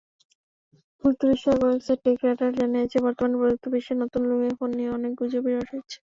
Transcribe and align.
প্রযুক্তিবিষয়ক 1.03 1.59
website 1.61 1.99
TechRadar 2.05 2.51
জানিয়েছে, 2.59 2.97
বর্তমানে 3.05 3.35
প্রযুক্তিবিশ্বে 3.41 3.93
নতুন 4.01 4.21
লুমিয়া 4.29 4.53
ফোন 4.59 4.69
নিয়ে 4.77 4.95
অনেক 4.97 5.11
গুজবই 5.19 5.51
রয়েছে। 5.53 5.75